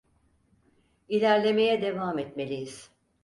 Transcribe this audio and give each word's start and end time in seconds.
İlerlemeye 1.09 1.81
devam 1.81 2.19
etmeliyiz. 2.19 2.91